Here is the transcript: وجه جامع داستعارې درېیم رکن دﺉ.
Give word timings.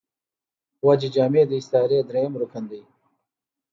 وجه 0.87 1.09
جامع 1.15 1.39
داستعارې 1.51 1.99
درېیم 2.09 2.33
رکن 2.41 2.63
دﺉ. 2.69 2.81